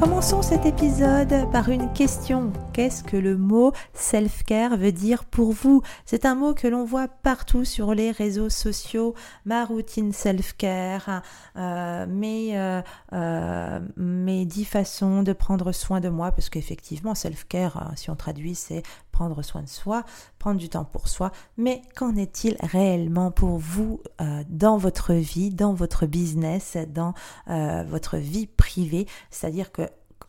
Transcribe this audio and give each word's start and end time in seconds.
Commençons 0.00 0.40
cet 0.40 0.64
épisode 0.64 1.50
par 1.52 1.68
une 1.68 1.92
question. 1.92 2.54
Qu'est-ce 2.72 3.04
que 3.04 3.18
le 3.18 3.36
mot 3.36 3.72
self-care 3.92 4.78
veut 4.78 4.92
dire 4.92 5.26
pour 5.26 5.52
vous? 5.52 5.82
C'est 6.06 6.24
un 6.24 6.34
mot 6.34 6.54
que 6.54 6.66
l'on 6.66 6.86
voit 6.86 7.06
partout 7.06 7.66
sur 7.66 7.94
les 7.94 8.10
réseaux 8.10 8.48
sociaux. 8.48 9.14
Ma 9.44 9.62
routine 9.66 10.12
self-care, 10.12 11.22
euh, 11.56 12.06
mes, 12.06 12.58
euh, 12.58 12.80
euh, 13.12 13.80
mes 13.98 14.46
dix 14.46 14.64
façons 14.64 15.22
de 15.22 15.34
prendre 15.34 15.70
soin 15.70 16.00
de 16.00 16.08
moi, 16.08 16.32
parce 16.32 16.48
qu'effectivement, 16.48 17.14
self-care, 17.14 17.92
si 17.94 18.08
on 18.08 18.16
traduit, 18.16 18.54
c'est 18.54 18.82
prendre 19.20 19.42
soin 19.42 19.62
de 19.62 19.68
soi, 19.68 20.02
prendre 20.38 20.58
du 20.58 20.70
temps 20.70 20.86
pour 20.86 21.08
soi. 21.08 21.30
Mais 21.58 21.82
qu'en 21.94 22.16
est-il 22.16 22.56
réellement 22.62 23.30
pour 23.30 23.58
vous 23.58 24.00
dans 24.48 24.78
votre 24.78 25.12
vie, 25.12 25.50
dans 25.50 25.74
votre 25.74 26.06
business, 26.06 26.78
dans 26.88 27.12
votre 27.46 28.16
vie 28.16 28.46
privée? 28.46 29.06
C'est-à-dire 29.30 29.72
que 29.72 29.82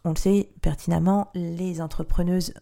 on 0.04 0.10
le 0.10 0.18
sait 0.18 0.52
pertinemment, 0.62 1.30
les 1.36 1.80
entrepreneuses, 1.80 2.54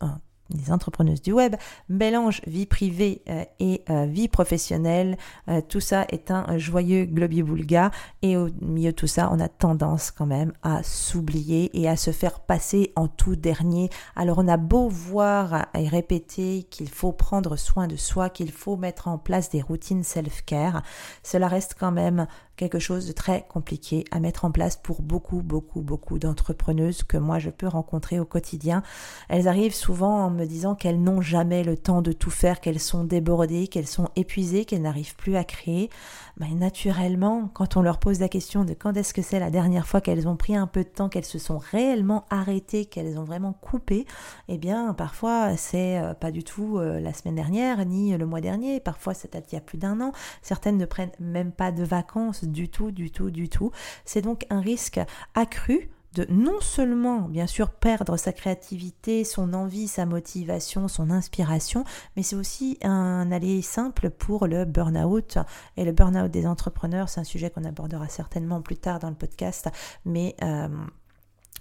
les 0.49 0.71
entrepreneuses 0.71 1.21
du 1.21 1.31
web 1.31 1.55
mélangent 1.89 2.41
vie 2.47 2.65
privée 2.65 3.21
euh, 3.29 3.43
et 3.59 3.83
euh, 3.89 4.05
vie 4.05 4.27
professionnelle. 4.27 5.17
Euh, 5.47 5.61
tout 5.61 5.79
ça 5.79 6.05
est 6.09 6.31
un 6.31 6.57
joyeux 6.57 7.05
globi-boulga 7.05 7.91
et 8.21 8.37
au 8.37 8.49
milieu 8.61 8.91
de 8.91 8.95
tout 8.95 9.07
ça, 9.07 9.29
on 9.31 9.39
a 9.39 9.47
tendance 9.47 10.11
quand 10.11 10.25
même 10.25 10.53
à 10.63 10.83
s'oublier 10.83 11.69
et 11.79 11.87
à 11.87 11.95
se 11.95 12.11
faire 12.11 12.39
passer 12.39 12.91
en 12.95 13.07
tout 13.07 13.35
dernier. 13.35 13.89
Alors 14.15 14.39
on 14.39 14.47
a 14.47 14.57
beau 14.57 14.89
voir 14.89 15.67
et 15.75 15.87
répéter 15.87 16.63
qu'il 16.69 16.89
faut 16.89 17.11
prendre 17.11 17.55
soin 17.55 17.87
de 17.87 17.95
soi, 17.95 18.29
qu'il 18.29 18.51
faut 18.51 18.77
mettre 18.77 19.07
en 19.07 19.17
place 19.17 19.49
des 19.49 19.61
routines 19.61 20.03
self-care, 20.03 20.81
cela 21.23 21.47
reste 21.47 21.75
quand 21.79 21.91
même 21.91 22.27
quelque 22.59 22.77
chose 22.77 23.07
de 23.07 23.13
très 23.13 23.45
compliqué 23.47 24.03
à 24.11 24.19
mettre 24.19 24.43
en 24.43 24.51
place 24.51 24.75
pour 24.75 25.01
beaucoup, 25.01 25.41
beaucoup, 25.41 25.79
beaucoup 25.79 26.19
d'entrepreneuses 26.19 27.03
que 27.03 27.15
moi 27.15 27.39
je 27.39 27.49
peux 27.49 27.67
rencontrer 27.67 28.19
au 28.19 28.25
quotidien. 28.25 28.83
Elles 29.29 29.47
arrivent 29.47 29.73
souvent 29.73 30.25
en 30.25 30.29
me 30.29 30.45
disant 30.45 30.75
qu'elles 30.75 31.01
n'ont 31.01 31.21
jamais 31.21 31.63
le 31.63 31.77
temps 31.77 32.01
de 32.01 32.11
tout 32.11 32.29
faire, 32.29 32.59
qu'elles 32.59 32.81
sont 32.81 33.05
débordées, 33.05 33.69
qu'elles 33.69 33.87
sont 33.87 34.09
épuisées, 34.17 34.65
qu'elles 34.65 34.81
n'arrivent 34.81 35.15
plus 35.15 35.37
à 35.37 35.45
créer. 35.45 35.89
Mais 36.37 36.49
naturellement, 36.51 37.49
quand 37.53 37.77
on 37.77 37.81
leur 37.81 37.97
pose 37.97 38.19
la 38.19 38.27
question 38.27 38.65
de 38.65 38.73
quand 38.73 38.95
est-ce 38.97 39.13
que 39.13 39.21
c'est 39.21 39.39
la 39.39 39.51
dernière 39.51 39.87
fois 39.87 40.01
qu'elles 40.01 40.27
ont 40.27 40.35
pris 40.35 40.55
un 40.55 40.67
peu 40.67 40.83
de 40.83 40.89
temps, 40.89 41.07
qu'elles 41.07 41.25
se 41.25 41.39
sont 41.39 41.59
réellement 41.59 42.25
arrêtées, 42.29 42.85
qu'elles 42.85 43.17
ont 43.17 43.23
vraiment 43.23 43.53
coupé, 43.53 44.05
eh 44.49 44.57
bien 44.57 44.93
parfois 44.93 45.55
c'est 45.55 45.97
euh, 45.97 46.13
pas 46.13 46.31
du 46.31 46.43
tout 46.43 46.77
euh, 46.77 46.99
la 46.99 47.13
semaine 47.13 47.35
dernière 47.35 47.85
ni 47.85 48.17
le 48.17 48.25
mois 48.25 48.41
dernier, 48.41 48.81
parfois 48.81 49.13
c'est 49.13 49.29
il 49.49 49.55
y 49.55 49.57
a 49.57 49.61
plus 49.61 49.77
d'un 49.77 50.01
an. 50.01 50.11
Certaines 50.41 50.77
ne 50.77 50.85
prennent 50.85 51.11
même 51.19 51.51
pas 51.51 51.71
de 51.71 51.83
vacances 51.83 52.43
du 52.51 52.69
tout, 52.69 52.91
du 52.91 53.11
tout, 53.11 53.31
du 53.31 53.49
tout. 53.49 53.71
C'est 54.05 54.21
donc 54.21 54.45
un 54.49 54.61
risque 54.61 54.99
accru 55.35 55.89
de 56.13 56.25
non 56.29 56.59
seulement, 56.59 57.21
bien 57.21 57.47
sûr, 57.47 57.69
perdre 57.69 58.17
sa 58.17 58.33
créativité, 58.33 59.23
son 59.23 59.53
envie, 59.53 59.87
sa 59.87 60.05
motivation, 60.05 60.87
son 60.87 61.11
inspiration, 61.11 61.83
mais 62.15 62.23
c'est 62.23 62.35
aussi 62.35 62.77
un 62.81 63.31
aller 63.31 63.61
simple 63.61 64.09
pour 64.09 64.47
le 64.47 64.65
burn-out. 64.65 65.37
Et 65.77 65.85
le 65.85 65.91
burn-out 65.91 66.31
des 66.31 66.47
entrepreneurs, 66.47 67.09
c'est 67.09 67.19
un 67.19 67.25
sujet 67.25 67.49
qu'on 67.49 67.63
abordera 67.63 68.07
certainement 68.07 68.61
plus 68.61 68.77
tard 68.77 68.99
dans 68.99 69.09
le 69.09 69.15
podcast, 69.15 69.69
mais... 70.05 70.35
Euh, 70.43 70.67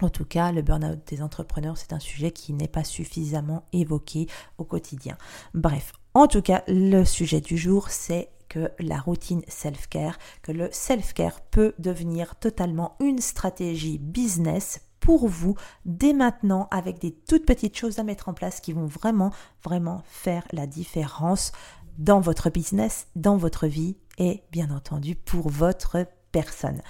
en 0.01 0.07
tout 0.07 0.23
cas, 0.23 0.53
le 0.53 0.61
burn-out 0.61 0.99
des 1.07 1.21
entrepreneurs, 1.21 1.77
c'est 1.77 1.91
un 1.91 1.99
sujet 1.99 2.31
qui 2.31 2.53
n'est 2.53 2.69
pas 2.69 2.85
suffisamment 2.85 3.65
évoqué 3.73 4.27
au 4.57 4.63
quotidien. 4.63 5.17
Bref, 5.53 5.91
en 6.13 6.27
tout 6.27 6.41
cas, 6.41 6.63
le 6.69 7.03
sujet 7.03 7.41
du 7.41 7.57
jour, 7.57 7.89
c'est 7.89 8.29
que 8.49 8.71
la 8.79 8.99
routine 8.99 9.43
self-care, 9.47 10.17
que 10.41 10.51
le 10.51 10.69
self-care 10.71 11.41
peut 11.41 11.73
devenir 11.79 12.35
totalement 12.35 12.95
une 12.99 13.19
stratégie 13.19 13.99
business 13.99 14.81
pour 14.99 15.27
vous 15.27 15.55
dès 15.85 16.13
maintenant 16.13 16.67
avec 16.71 16.99
des 16.99 17.13
toutes 17.13 17.45
petites 17.45 17.77
choses 17.77 17.99
à 17.99 18.03
mettre 18.03 18.27
en 18.27 18.33
place 18.33 18.59
qui 18.59 18.73
vont 18.73 18.87
vraiment, 18.87 19.31
vraiment 19.63 20.03
faire 20.05 20.43
la 20.51 20.67
différence 20.67 21.51
dans 21.97 22.19
votre 22.19 22.49
business, 22.49 23.07
dans 23.15 23.37
votre 23.37 23.67
vie 23.67 23.97
et 24.17 24.43
bien 24.51 24.71
entendu 24.71 25.15
pour 25.15 25.49
votre 25.49 26.05
personne. 26.31 26.81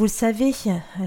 Vous 0.00 0.06
le 0.06 0.10
savez, 0.10 0.54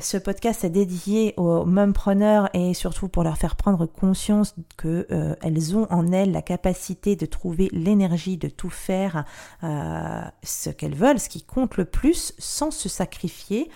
ce 0.02 0.18
podcast 0.18 0.64
est 0.64 0.70
dédié 0.70 1.34
aux 1.38 1.66
mumpreneurs 1.66 2.48
et 2.54 2.76
surtout 2.76 3.08
pour 3.08 3.24
leur 3.24 3.40
faire 3.40 3.56
prendre 3.56 3.88
conscience 3.88 4.54
qu'elles 4.78 5.08
euh, 5.09 5.76
ont 5.76 5.88
en 5.90 6.12
elles 6.12 6.31
la 6.31 6.44
capacité 6.44 7.16
de 7.16 7.26
trouver 7.26 7.70
l'énergie 7.72 8.38
de 8.38 8.50
tout 8.50 8.70
faire 8.70 9.26
euh, 9.64 10.22
ce 10.44 10.70
qu'elles 10.70 10.94
veulent, 10.94 11.18
ce 11.18 11.28
qui 11.28 11.42
compte 11.42 11.76
le 11.78 11.86
plus, 11.86 12.36
sans 12.38 12.70
se 12.70 12.88
sacrifier. 12.88 13.72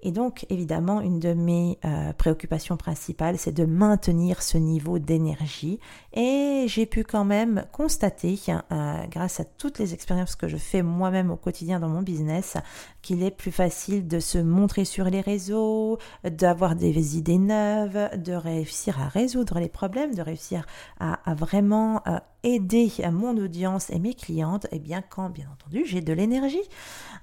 Et 0.00 0.12
donc, 0.12 0.46
évidemment, 0.48 1.00
une 1.00 1.18
de 1.18 1.34
mes 1.34 1.78
euh, 1.84 2.12
préoccupations 2.12 2.76
principales, 2.76 3.36
c'est 3.36 3.52
de 3.52 3.64
maintenir 3.64 4.42
ce 4.42 4.56
niveau 4.56 4.98
d'énergie. 4.98 5.80
Et 6.12 6.66
j'ai 6.68 6.86
pu 6.86 7.02
quand 7.02 7.24
même 7.24 7.64
constater, 7.72 8.38
euh, 8.48 9.06
grâce 9.10 9.40
à 9.40 9.44
toutes 9.44 9.78
les 9.78 9.94
expériences 9.94 10.36
que 10.36 10.46
je 10.46 10.56
fais 10.56 10.82
moi-même 10.82 11.30
au 11.30 11.36
quotidien 11.36 11.80
dans 11.80 11.88
mon 11.88 12.02
business, 12.02 12.56
qu'il 13.02 13.22
est 13.24 13.32
plus 13.32 13.50
facile 13.50 14.06
de 14.06 14.20
se 14.20 14.38
montrer 14.38 14.84
sur 14.84 15.06
les 15.06 15.20
réseaux, 15.20 15.98
d'avoir 16.24 16.76
des 16.76 17.16
idées 17.16 17.38
neuves, 17.38 18.10
de 18.16 18.32
réussir 18.32 19.00
à 19.00 19.08
résoudre 19.08 19.58
les 19.58 19.68
problèmes, 19.68 20.14
de 20.14 20.22
réussir 20.22 20.64
à, 21.00 21.18
vraiment 21.34 22.02
euh, 22.06 22.18
aider 22.42 22.90
mon 23.12 23.36
audience 23.36 23.90
et 23.90 23.98
mes 23.98 24.14
clientes, 24.14 24.66
eh 24.70 24.78
bien 24.78 25.02
quand, 25.02 25.30
bien 25.30 25.48
entendu, 25.52 25.84
j'ai 25.84 26.00
de 26.00 26.12
l'énergie. 26.12 26.62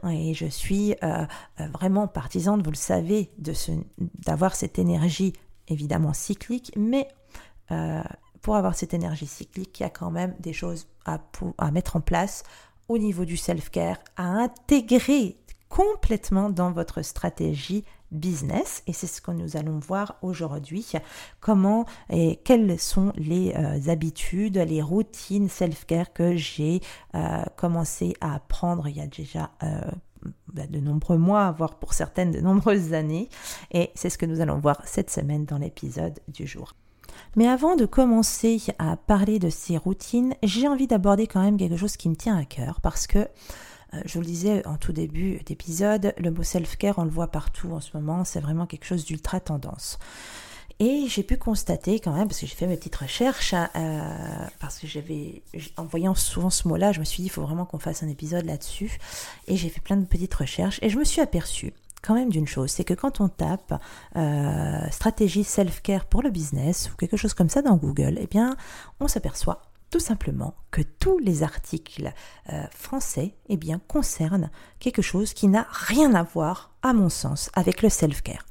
Et 0.09 0.33
je 0.33 0.45
suis 0.45 0.93
euh, 1.03 1.25
euh, 1.59 1.67
vraiment 1.73 2.07
partisane, 2.07 2.61
vous 2.61 2.71
le 2.71 2.75
savez, 2.75 3.31
d'avoir 4.25 4.55
cette 4.55 4.77
énergie 4.77 5.33
évidemment 5.67 6.13
cyclique, 6.13 6.71
mais 6.75 7.07
euh, 7.71 8.03
pour 8.41 8.55
avoir 8.55 8.75
cette 8.75 8.93
énergie 8.93 9.27
cyclique, 9.27 9.79
il 9.79 9.83
y 9.83 9.85
a 9.85 9.89
quand 9.89 10.11
même 10.11 10.35
des 10.39 10.53
choses 10.53 10.87
à 11.05 11.71
mettre 11.71 11.95
en 11.95 12.01
place 12.01 12.43
au 12.87 12.97
niveau 12.97 13.25
du 13.25 13.37
self-care, 13.37 13.97
à 14.17 14.23
intégrer 14.23 15.37
complètement 15.69 16.49
dans 16.49 16.71
votre 16.71 17.01
stratégie 17.01 17.83
business 18.15 18.83
et 18.87 18.93
c'est 18.93 19.07
ce 19.07 19.21
que 19.21 19.31
nous 19.31 19.57
allons 19.57 19.79
voir 19.79 20.17
aujourd'hui 20.21 20.93
comment 21.39 21.85
et 22.09 22.39
quelles 22.43 22.79
sont 22.79 23.13
les 23.15 23.53
euh, 23.55 23.89
habitudes 23.89 24.57
les 24.57 24.81
routines 24.81 25.49
self-care 25.49 26.13
que 26.13 26.35
j'ai 26.35 26.81
euh, 27.13 27.43
commencé 27.55 28.13
à 28.21 28.35
apprendre 28.35 28.87
il 28.87 28.97
y 28.97 29.01
a 29.01 29.07
déjà 29.07 29.51
euh, 29.63 29.79
bah, 30.53 30.67
de 30.67 30.79
nombreux 30.79 31.17
mois, 31.17 31.51
voire 31.51 31.75
pour 31.75 31.93
certaines 31.93 32.31
de 32.31 32.39
nombreuses 32.39 32.93
années. 32.93 33.29
Et 33.71 33.91
c'est 33.93 34.09
ce 34.09 34.17
que 34.17 34.25
nous 34.25 34.41
allons 34.41 34.57
voir 34.57 34.81
cette 34.85 35.11
semaine 35.11 35.45
dans 35.45 35.57
l'épisode 35.57 36.19
du 36.27 36.47
jour. 36.47 36.73
Mais 37.35 37.47
avant 37.47 37.75
de 37.75 37.85
commencer 37.85 38.61
à 38.79 38.97
parler 38.97 39.39
de 39.39 39.49
ces 39.49 39.77
routines, 39.77 40.33
j'ai 40.43 40.67
envie 40.67 40.87
d'aborder 40.87 41.27
quand 41.27 41.41
même 41.41 41.57
quelque 41.57 41.77
chose 41.77 41.97
qui 41.97 42.09
me 42.09 42.15
tient 42.15 42.37
à 42.37 42.45
cœur 42.45 42.81
parce 42.81 43.07
que 43.07 43.27
je 44.05 44.13
vous 44.13 44.21
le 44.21 44.25
disais 44.25 44.65
en 44.67 44.77
tout 44.77 44.91
début 44.91 45.39
d'épisode, 45.45 46.13
le 46.17 46.31
mot 46.31 46.43
self-care, 46.43 46.97
on 46.97 47.03
le 47.03 47.09
voit 47.09 47.27
partout 47.27 47.71
en 47.71 47.81
ce 47.81 47.95
moment, 47.95 48.23
c'est 48.25 48.39
vraiment 48.39 48.65
quelque 48.65 48.85
chose 48.85 49.05
d'ultra 49.05 49.39
tendance. 49.39 49.99
Et 50.79 51.05
j'ai 51.07 51.23
pu 51.23 51.37
constater 51.37 51.99
quand 51.99 52.11
même, 52.11 52.27
parce 52.27 52.41
que 52.41 52.47
j'ai 52.47 52.55
fait 52.55 52.67
mes 52.67 52.75
petites 52.75 52.97
recherches, 52.97 53.53
hein, 53.53 53.69
euh, 53.75 54.47
parce 54.59 54.77
que 54.77 54.87
j'avais, 54.87 55.41
en 55.77 55.85
voyant 55.85 56.15
souvent 56.15 56.49
ce 56.49 56.67
mot-là, 56.67 56.91
je 56.91 56.99
me 56.99 57.05
suis 57.05 57.21
dit, 57.21 57.27
il 57.27 57.31
faut 57.31 57.43
vraiment 57.43 57.65
qu'on 57.65 57.79
fasse 57.79 58.03
un 58.03 58.09
épisode 58.09 58.45
là-dessus. 58.45 58.97
Et 59.47 59.55
j'ai 59.55 59.69
fait 59.69 59.79
plein 59.79 59.95
de 59.95 60.05
petites 60.05 60.33
recherches, 60.33 60.79
et 60.81 60.89
je 60.89 60.97
me 60.97 61.05
suis 61.05 61.21
aperçue 61.21 61.73
quand 62.01 62.13
même 62.13 62.29
d'une 62.29 62.47
chose, 62.47 62.69
c'est 62.69 62.83
que 62.83 62.93
quand 62.93 63.19
on 63.19 63.29
tape 63.29 63.81
euh, 64.15 64.89
stratégie 64.91 65.43
self-care 65.43 66.05
pour 66.05 66.21
le 66.21 66.29
business 66.29 66.91
ou 66.93 66.97
quelque 66.97 67.17
chose 67.17 67.33
comme 67.33 67.49
ça 67.49 67.63
dans 67.63 67.77
Google, 67.77 68.17
eh 68.19 68.27
bien, 68.27 68.55
on 68.99 69.07
s'aperçoit 69.07 69.61
tout 69.95 70.01
simplement 70.01 70.55
que 70.71 70.81
tous 70.81 71.19
les 71.19 71.41
articles 71.41 72.11
euh, 72.51 72.65
français 72.69 73.33
eh 73.47 73.55
bien, 73.55 73.79
concernent 73.87 74.51
quelque 74.79 75.01
chose 75.01 75.33
qui 75.33 75.47
n'a 75.47 75.65
rien 75.71 76.13
à 76.15 76.23
voir, 76.23 76.75
à 76.81 76.91
mon 76.91 77.07
sens, 77.07 77.49
avec 77.53 77.81
le 77.81 77.87
self-care. 77.87 78.45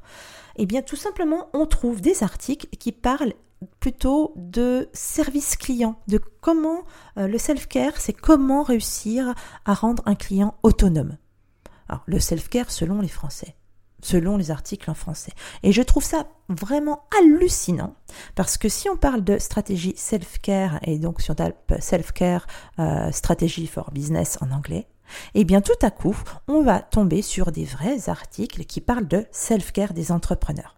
Eh 0.55 0.65
bien, 0.65 0.81
tout 0.81 0.95
simplement, 0.95 1.49
on 1.53 1.67
trouve 1.67 2.01
des 2.01 2.23
articles 2.23 2.65
qui 2.79 2.91
parlent 2.91 3.35
plutôt 3.79 4.33
de 4.37 4.89
service 4.91 5.55
client, 5.55 6.01
de 6.07 6.19
comment 6.41 6.83
euh, 7.19 7.27
le 7.27 7.37
self-care, 7.37 8.01
c'est 8.01 8.13
comment 8.13 8.63
réussir 8.63 9.35
à 9.65 9.75
rendre 9.75 10.01
un 10.07 10.15
client 10.15 10.55
autonome. 10.63 11.15
Alors, 11.87 12.01
le 12.07 12.19
self-care 12.19 12.71
selon 12.71 13.01
les 13.01 13.07
Français 13.07 13.55
selon 14.05 14.37
les 14.37 14.51
articles 14.51 14.89
en 14.89 14.93
français. 14.93 15.31
Et 15.63 15.71
je 15.71 15.81
trouve 15.81 16.03
ça 16.03 16.27
vraiment 16.47 17.03
hallucinant 17.19 17.95
parce 18.35 18.57
que 18.57 18.69
si 18.69 18.87
on 18.89 18.97
parle 18.97 19.23
de 19.23 19.39
stratégie 19.39 19.93
self-care 19.97 20.79
et 20.83 20.99
donc 20.99 21.19
on 21.27 21.33
tape 21.33 21.73
self-care 21.79 22.45
euh, 22.79 23.11
stratégie 23.11 23.67
for 23.67 23.91
business 23.91 24.37
en 24.41 24.51
anglais, 24.51 24.87
eh 25.33 25.43
bien 25.43 25.61
tout 25.61 25.73
à 25.81 25.91
coup, 25.91 26.15
on 26.47 26.61
va 26.61 26.79
tomber 26.79 27.21
sur 27.21 27.51
des 27.51 27.65
vrais 27.65 28.09
articles 28.09 28.65
qui 28.65 28.81
parlent 28.81 29.07
de 29.07 29.25
self-care 29.31 29.93
des 29.93 30.11
entrepreneurs. 30.11 30.75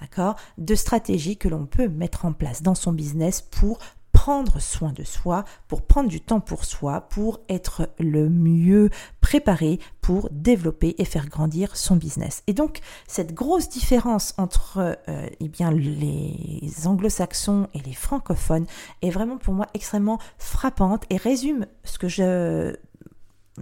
D'accord? 0.00 0.36
De 0.58 0.74
stratégies 0.74 1.38
que 1.38 1.48
l'on 1.48 1.64
peut 1.64 1.88
mettre 1.88 2.26
en 2.26 2.32
place 2.32 2.62
dans 2.62 2.74
son 2.74 2.92
business 2.92 3.40
pour 3.40 3.78
prendre 4.26 4.58
soin 4.58 4.92
de 4.92 5.04
soi, 5.04 5.44
pour 5.68 5.82
prendre 5.82 6.08
du 6.08 6.20
temps 6.20 6.40
pour 6.40 6.64
soi, 6.64 7.02
pour 7.02 7.38
être 7.48 7.88
le 8.00 8.28
mieux 8.28 8.90
préparé 9.20 9.78
pour 10.00 10.28
développer 10.32 10.96
et 10.98 11.04
faire 11.04 11.28
grandir 11.28 11.76
son 11.76 11.94
business. 11.94 12.42
Et 12.48 12.52
donc 12.52 12.80
cette 13.06 13.34
grosse 13.34 13.68
différence 13.68 14.34
entre 14.36 14.96
euh, 15.08 15.26
eh 15.38 15.48
bien 15.48 15.70
les 15.70 16.86
anglo-saxons 16.86 17.68
et 17.72 17.78
les 17.80 17.92
francophones 17.92 18.66
est 19.00 19.10
vraiment 19.10 19.36
pour 19.36 19.54
moi 19.54 19.66
extrêmement 19.74 20.18
frappante 20.38 21.04
et 21.10 21.16
résume 21.16 21.66
ce 21.84 21.98
que 21.98 22.08
je 22.08 22.74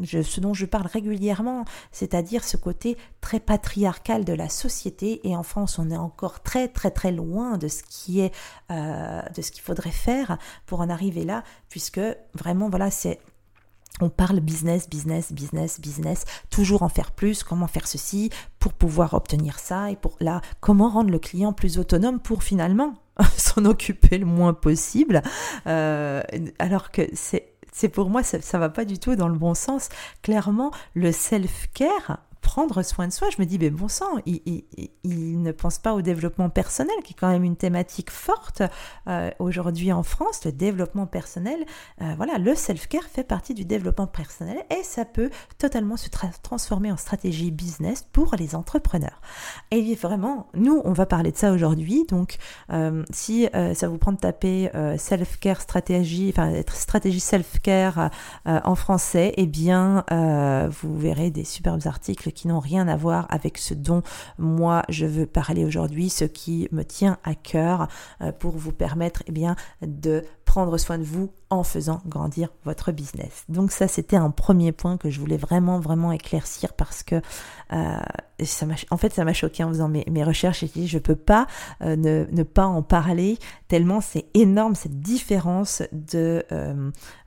ce 0.03 0.41
dont 0.41 0.55
je 0.55 0.67
parle 0.67 0.87
régulièrement, 0.87 1.65
c'est-à-dire 1.93 2.45
ce 2.45 2.57
côté 2.57 2.97
très 3.21 3.41
patriarcal 3.41 4.25
de 4.25 4.33
la 4.33 4.49
société. 4.49 5.27
Et 5.27 5.37
en 5.37 5.43
France, 5.43 5.79
on 5.79 5.91
est 5.91 5.97
encore 5.97 6.43
très 6.43 6.69
très 6.69 6.91
très 6.91 7.13
loin 7.13 7.59
de 7.59 7.69
ce 7.69 7.83
qui 7.83 8.21
est 8.21 8.35
euh, 8.71 9.23
de 9.35 9.43
ce 9.43 9.51
qu'il 9.51 9.63
faudrait 9.63 9.91
faire 9.91 10.39
pour 10.67 10.81
en 10.81 10.89
arriver 10.89 11.25
là, 11.25 11.43
puisque 11.69 12.01
vraiment 12.35 12.69
voilà 12.69 12.91
c'est 12.91 13.21
on 14.01 14.09
parle 14.09 14.41
business, 14.41 14.89
business, 14.89 15.33
business, 15.33 15.81
business, 15.81 16.25
toujours 16.51 16.83
en 16.83 16.89
faire 16.89 17.13
plus, 17.13 17.45
comment 17.45 17.69
faire 17.69 17.87
ceci 17.87 18.31
pour 18.59 18.73
pouvoir 18.73 19.15
obtenir 19.15 19.61
ça 19.61 19.91
et 19.91 19.97
pour 19.97 20.17
là, 20.21 20.41
comment 20.61 20.89
rendre 20.89 21.11
le 21.11 21.21
client 21.21 21.53
plus 21.53 21.79
autonome 21.79 22.19
pour 22.19 22.43
finalement 22.43 22.95
s'en 23.37 23.65
occuper 23.65 24.19
le 24.19 24.27
moins 24.27 24.53
possible, 24.53 25.23
euh, 25.69 26.23
alors 26.59 26.91
que 26.91 27.03
c'est 27.13 27.54
c'est 27.75 27.89
pour 27.89 28.09
moi, 28.09 28.23
ça, 28.23 28.59
va 28.59 28.69
pas 28.69 28.85
du 28.85 29.01
tout 29.01 29.17
dans 29.17 29.27
le 29.27 29.37
bon 29.37 29.53
sens. 29.53 29.89
Clairement, 30.23 30.71
le 30.95 31.11
self-care, 31.11 32.19
prendre 32.45 32.83
soin 32.83 33.09
de 33.09 33.13
soi, 33.13 33.29
je 33.31 33.43
me 33.43 33.47
dis, 33.47 33.59
mais 33.59 33.71
bon 33.71 33.89
sang, 33.89 34.19
il, 34.27 35.43
ne 35.43 35.51
pense 35.51 35.79
pas 35.79 35.95
au 35.95 36.03
développement 36.03 36.51
personnel, 36.51 36.95
qui 37.03 37.15
est 37.15 37.17
quand 37.19 37.31
même 37.31 37.43
une 37.43 37.57
thématique 37.57 38.11
forte 38.11 38.63
euh, 39.09 39.31
aujourd'hui 39.39 39.93
en 39.93 40.03
France, 40.03 40.45
le 40.45 40.53
développement 40.53 41.07
personnel. 41.07 41.65
Euh, 42.03 42.13
voilà, 42.17 42.39
le 42.39 42.55
self-care 42.55 43.05
fait 43.05 43.25
partie 43.25 43.55
du 43.55 43.65
développement 43.65 44.07
personnel 44.07 44.59
et 44.71 44.83
ça 44.83 45.05
peut 45.07 45.31
totalement 45.59 45.97
se 45.97 46.09
transformer 46.43 46.93
en 46.93 46.99
stratégie 46.99 47.51
business 47.51 48.07
pour 48.13 48.37
les 48.39 48.55
entrepreneurs. 48.55 49.21
Et 49.71 49.95
vraiment, 49.95 50.49
nous, 50.55 50.83
on 50.85 50.93
va 50.93 51.07
parler 51.07 51.33
de 51.33 51.39
ça 51.39 51.51
aujourd'hui. 51.51 52.05
Donc, 52.09 52.37
euh, 52.71 53.05
si 53.11 53.49
ça 53.75 53.89
vous 53.89 53.99
prend 53.99 54.13
de 54.13 54.19
taper 54.19 54.71
self-care 54.99 55.63
stratégie, 55.63 56.29
enfin, 56.37 56.53
stratégie 56.69 57.21
self-care 57.21 58.11
en 58.45 58.75
français, 58.75 59.33
eh 59.39 59.47
bien, 59.47 60.05
vous 60.69 60.99
verrez 60.99 61.31
des 61.31 61.45
superbes 61.45 61.87
articles 61.87 62.34
qui 62.35 62.49
n'ont 62.49 62.61
rien 62.61 62.89
à 62.89 62.97
voir 62.97 63.27
avec 63.31 63.59
ce 63.59 63.75
dont 63.75 64.03
moi 64.39 64.83
je 64.89 65.07
veux 65.07 65.27
parler 65.27 65.65
aujourd'hui, 65.65 66.11
ce 66.11 66.25
qui 66.25 66.69
me 66.73 66.85
tient 66.85 67.19
à 67.25 67.35
cœur 67.35 67.89
euh, 68.21 68.33
pour 68.33 68.57
vous 68.57 68.73
permettre 68.73 69.23
eh 69.27 69.33
bien, 69.33 69.57
de 69.83 70.25
prendre 70.55 70.79
soin 70.79 70.99
de 70.99 71.03
vous 71.03 71.33
en 71.51 71.65
faisant 71.65 72.01
grandir 72.07 72.49
votre 72.65 72.93
business. 72.93 73.43
Donc 73.49 73.73
ça, 73.73 73.89
c'était 73.89 74.15
un 74.15 74.31
premier 74.31 74.71
point 74.71 74.97
que 74.97 75.11
je 75.11 75.19
voulais 75.19 75.37
vraiment, 75.37 75.81
vraiment 75.81 76.13
éclaircir 76.13 76.75
parce 76.75 77.03
que 77.03 77.17
euh, 77.73 77.99
ça 78.45 78.65
en 78.93 78.97
fait, 78.97 79.13
ça 79.13 79.25
m'a 79.25 79.33
choqué 79.33 79.65
en 79.65 79.71
faisant 79.71 79.89
mes, 79.89 80.23
recherches 80.23 80.63
et 80.63 80.87
je 80.87 80.99
peux 80.99 81.17
pas 81.17 81.49
euh, 81.83 81.97
ne, 81.97 82.43
pas 82.45 82.67
en 82.67 82.83
parler 82.83 83.37
tellement 83.67 84.01
c'est 84.01 84.27
énorme 84.33 84.77
cette 84.77 85.01
différence 85.01 85.83
de, 85.91 86.45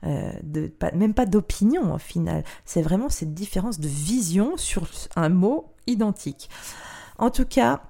de 0.02 0.72
même 0.94 1.12
pas 1.12 1.26
d'opinion 1.26 1.94
au 1.94 1.98
final. 1.98 2.44
C'est 2.64 2.80
vraiment 2.80 3.10
cette 3.10 3.34
différence 3.34 3.78
de 3.78 3.88
vision 3.88 4.56
sur 4.56 4.88
un 5.16 5.28
mot 5.28 5.66
identique. 5.86 6.48
En 7.18 7.28
tout 7.28 7.44
cas, 7.44 7.82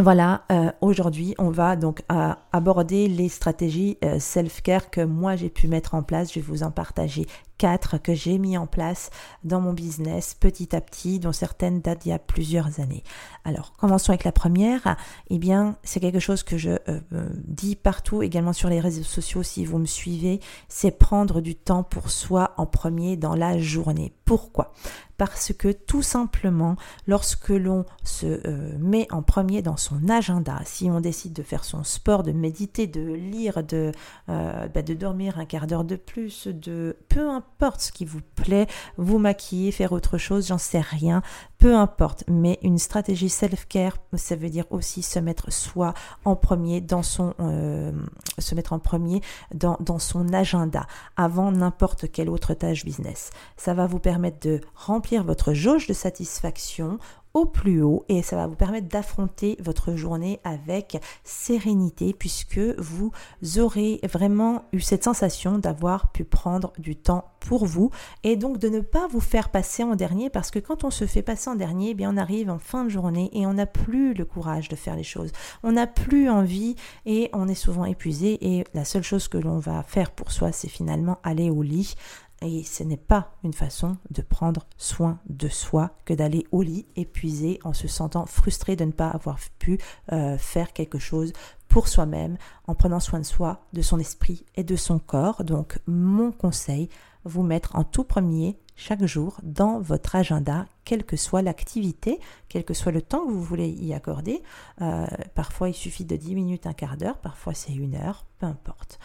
voilà, 0.00 0.44
euh, 0.52 0.70
aujourd'hui, 0.80 1.34
on 1.38 1.50
va 1.50 1.74
donc 1.74 2.02
euh, 2.12 2.32
aborder 2.52 3.08
les 3.08 3.28
stratégies 3.28 3.98
euh, 4.04 4.20
self-care 4.20 4.90
que 4.90 5.00
moi 5.00 5.34
j'ai 5.34 5.48
pu 5.48 5.66
mettre 5.66 5.96
en 5.96 6.04
place. 6.04 6.32
Je 6.32 6.38
vais 6.38 6.46
vous 6.46 6.62
en 6.62 6.70
partager 6.70 7.26
quatre 7.58 7.98
que 7.98 8.14
j'ai 8.14 8.38
mis 8.38 8.56
en 8.56 8.66
place 8.66 9.10
dans 9.44 9.60
mon 9.60 9.72
business 9.72 10.34
petit 10.38 10.74
à 10.74 10.80
petit, 10.80 11.18
dont 11.18 11.32
certaines 11.32 11.80
datent 11.80 12.06
il 12.06 12.10
y 12.10 12.12
a 12.12 12.18
plusieurs 12.18 12.80
années. 12.80 13.02
Alors, 13.44 13.72
commençons 13.76 14.10
avec 14.10 14.24
la 14.24 14.32
première. 14.32 14.96
Eh 15.28 15.38
bien, 15.38 15.76
c'est 15.82 16.00
quelque 16.00 16.20
chose 16.20 16.42
que 16.42 16.56
je 16.56 16.70
euh, 16.88 17.00
dis 17.44 17.76
partout, 17.76 18.22
également 18.22 18.52
sur 18.52 18.68
les 18.68 18.80
réseaux 18.80 19.02
sociaux 19.02 19.42
si 19.42 19.64
vous 19.64 19.78
me 19.78 19.86
suivez, 19.86 20.40
c'est 20.68 20.92
prendre 20.92 21.40
du 21.40 21.54
temps 21.54 21.82
pour 21.82 22.10
soi 22.10 22.54
en 22.56 22.66
premier 22.66 23.16
dans 23.16 23.34
la 23.34 23.58
journée. 23.58 24.12
Pourquoi? 24.24 24.72
Parce 25.16 25.52
que 25.52 25.72
tout 25.72 26.02
simplement, 26.02 26.76
lorsque 27.08 27.48
l'on 27.48 27.84
se 28.04 28.26
euh, 28.26 28.76
met 28.78 29.08
en 29.10 29.22
premier 29.22 29.62
dans 29.62 29.76
son 29.76 30.08
agenda, 30.08 30.60
si 30.64 30.88
on 30.90 31.00
décide 31.00 31.32
de 31.32 31.42
faire 31.42 31.64
son 31.64 31.82
sport, 31.82 32.22
de 32.22 32.30
méditer, 32.30 32.86
de 32.86 33.14
lire, 33.14 33.64
de, 33.64 33.90
euh, 34.28 34.68
bah, 34.68 34.82
de 34.82 34.94
dormir 34.94 35.38
un 35.38 35.44
quart 35.44 35.66
d'heure 35.66 35.84
de 35.84 35.96
plus, 35.96 36.46
de 36.46 36.96
peu 37.08 37.28
importe, 37.28 37.47
ce 37.78 37.92
qui 37.92 38.04
vous 38.04 38.20
plaît, 38.36 38.66
vous 38.96 39.18
maquiller, 39.18 39.72
faire 39.72 39.92
autre 39.92 40.18
chose, 40.18 40.48
j'en 40.48 40.58
sais 40.58 40.80
rien, 40.80 41.22
peu 41.58 41.74
importe. 41.74 42.24
Mais 42.28 42.58
une 42.62 42.78
stratégie 42.78 43.28
self-care, 43.28 43.96
ça 44.14 44.36
veut 44.36 44.48
dire 44.48 44.64
aussi 44.70 45.02
se 45.02 45.18
mettre 45.18 45.52
soi 45.52 45.94
en 46.24 46.36
premier 46.36 46.80
dans 46.80 47.02
son, 47.02 47.34
euh, 47.40 47.92
se 48.38 48.54
mettre 48.54 48.72
en 48.72 48.78
premier 48.78 49.20
dans, 49.54 49.76
dans 49.80 49.98
son 49.98 50.32
agenda 50.32 50.86
avant 51.16 51.50
n'importe 51.50 52.10
quelle 52.10 52.30
autre 52.30 52.54
tâche 52.54 52.84
business. 52.84 53.30
Ça 53.56 53.74
va 53.74 53.86
vous 53.86 53.98
permettre 53.98 54.38
de 54.40 54.60
remplir 54.74 55.24
votre 55.24 55.52
jauge 55.52 55.86
de 55.86 55.94
satisfaction 55.94 56.98
plus 57.46 57.82
haut 57.82 58.04
et 58.08 58.22
ça 58.22 58.36
va 58.36 58.46
vous 58.46 58.54
permettre 58.54 58.88
d'affronter 58.88 59.56
votre 59.60 59.94
journée 59.94 60.40
avec 60.44 61.00
sérénité 61.24 62.12
puisque 62.12 62.60
vous 62.78 63.12
aurez 63.58 64.00
vraiment 64.02 64.64
eu 64.72 64.80
cette 64.80 65.04
sensation 65.04 65.58
d'avoir 65.58 66.12
pu 66.12 66.24
prendre 66.24 66.72
du 66.78 66.96
temps 66.96 67.24
pour 67.40 67.66
vous 67.66 67.90
et 68.24 68.36
donc 68.36 68.58
de 68.58 68.68
ne 68.68 68.80
pas 68.80 69.06
vous 69.08 69.20
faire 69.20 69.48
passer 69.48 69.82
en 69.82 69.94
dernier 69.94 70.30
parce 70.30 70.50
que 70.50 70.58
quand 70.58 70.84
on 70.84 70.90
se 70.90 71.06
fait 71.06 71.22
passer 71.22 71.50
en 71.50 71.54
dernier, 71.54 71.90
eh 71.90 71.94
bien 71.94 72.12
on 72.12 72.16
arrive 72.16 72.50
en 72.50 72.58
fin 72.58 72.84
de 72.84 72.88
journée 72.88 73.30
et 73.32 73.46
on 73.46 73.54
n'a 73.54 73.66
plus 73.66 74.14
le 74.14 74.24
courage 74.24 74.68
de 74.68 74.76
faire 74.76 74.96
les 74.96 75.04
choses. 75.04 75.32
On 75.62 75.72
n'a 75.72 75.86
plus 75.86 76.28
envie 76.28 76.76
et 77.06 77.30
on 77.32 77.48
est 77.48 77.54
souvent 77.54 77.84
épuisé 77.84 78.38
et 78.40 78.64
la 78.74 78.84
seule 78.84 79.02
chose 79.02 79.28
que 79.28 79.38
l'on 79.38 79.58
va 79.58 79.82
faire 79.82 80.10
pour 80.10 80.32
soi, 80.32 80.52
c'est 80.52 80.68
finalement 80.68 81.18
aller 81.22 81.50
au 81.50 81.62
lit 81.62 81.94
et 82.42 82.62
ce 82.62 82.84
n'est 82.84 82.96
pas 82.96 83.32
une 83.42 83.52
façon 83.52 83.96
de 84.10 84.22
prendre 84.22 84.66
soin 84.76 85.18
de 85.28 85.48
soi 85.48 85.90
que 86.04 86.14
d'aller 86.14 86.46
au 86.52 86.62
lit 86.62 86.86
épuisé 86.96 87.58
en 87.64 87.72
se 87.72 87.88
sentant 87.88 88.26
frustré 88.26 88.76
de 88.76 88.84
ne 88.84 88.92
pas 88.92 89.08
avoir 89.08 89.38
pu 89.58 89.78
euh, 90.12 90.38
faire 90.38 90.72
quelque 90.72 90.98
chose 90.98 91.32
pour 91.68 91.88
soi-même 91.88 92.38
en 92.66 92.74
prenant 92.74 93.00
soin 93.00 93.18
de 93.18 93.24
soi, 93.24 93.66
de 93.72 93.82
son 93.82 93.98
esprit 93.98 94.44
et 94.54 94.64
de 94.64 94.76
son 94.76 94.98
corps. 94.98 95.44
Donc 95.44 95.78
mon 95.86 96.32
conseil, 96.32 96.88
vous 97.24 97.42
mettre 97.42 97.76
en 97.76 97.84
tout 97.84 98.04
premier 98.04 98.56
chaque 98.76 99.04
jour 99.04 99.38
dans 99.42 99.80
votre 99.80 100.14
agenda, 100.14 100.66
quelle 100.84 101.04
que 101.04 101.16
soit 101.16 101.42
l'activité, 101.42 102.20
quel 102.48 102.64
que 102.64 102.74
soit 102.74 102.92
le 102.92 103.02
temps 103.02 103.26
que 103.26 103.32
vous 103.32 103.42
voulez 103.42 103.68
y 103.68 103.92
accorder. 103.92 104.42
Euh, 104.80 105.06
parfois 105.34 105.68
il 105.68 105.74
suffit 105.74 106.04
de 106.04 106.16
10 106.16 106.36
minutes, 106.36 106.66
un 106.66 106.72
quart 106.72 106.96
d'heure, 106.96 107.18
parfois 107.18 107.54
c'est 107.54 107.74
une 107.74 107.96
heure, 107.96 108.24
peu 108.38 108.46
importe. 108.46 109.00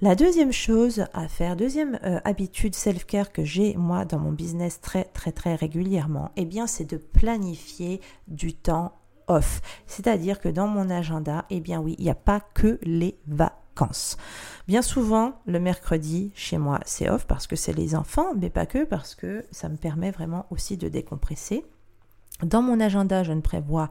La 0.00 0.14
deuxième 0.14 0.52
chose 0.52 1.06
à 1.12 1.26
faire, 1.26 1.56
deuxième 1.56 1.98
euh, 2.04 2.20
habitude 2.24 2.76
self-care 2.76 3.32
que 3.32 3.42
j'ai 3.42 3.74
moi 3.74 4.04
dans 4.04 4.20
mon 4.20 4.30
business 4.30 4.80
très 4.80 5.02
très 5.02 5.32
très 5.32 5.56
régulièrement, 5.56 6.30
eh 6.36 6.44
bien 6.44 6.68
c'est 6.68 6.88
de 6.88 6.98
planifier 6.98 8.00
du 8.28 8.54
temps 8.54 8.92
off. 9.26 9.60
C'est-à-dire 9.88 10.38
que 10.38 10.48
dans 10.48 10.68
mon 10.68 10.88
agenda, 10.88 11.46
eh 11.50 11.58
bien 11.58 11.80
oui, 11.80 11.96
il 11.98 12.04
n'y 12.04 12.10
a 12.10 12.14
pas 12.14 12.38
que 12.38 12.78
les 12.82 13.18
vacances. 13.26 14.18
Bien 14.68 14.82
souvent, 14.82 15.32
le 15.46 15.58
mercredi, 15.58 16.30
chez 16.36 16.58
moi, 16.58 16.78
c'est 16.86 17.10
off 17.10 17.26
parce 17.26 17.48
que 17.48 17.56
c'est 17.56 17.72
les 17.72 17.96
enfants, 17.96 18.34
mais 18.36 18.50
pas 18.50 18.66
que, 18.66 18.84
parce 18.84 19.16
que 19.16 19.44
ça 19.50 19.68
me 19.68 19.76
permet 19.76 20.12
vraiment 20.12 20.46
aussi 20.50 20.76
de 20.76 20.88
décompresser. 20.88 21.64
Dans 22.44 22.62
mon 22.62 22.78
agenda, 22.78 23.24
je 23.24 23.32
ne 23.32 23.40
prévois 23.40 23.90